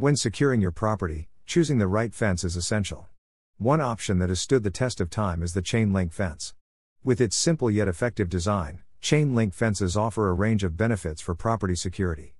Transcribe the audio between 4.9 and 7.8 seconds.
of time is the chain link fence. With its simple